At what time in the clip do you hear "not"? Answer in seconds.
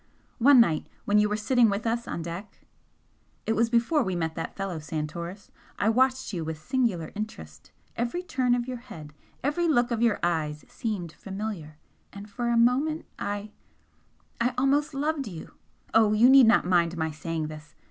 16.47-16.65